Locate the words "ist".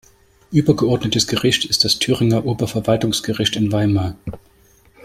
1.65-1.85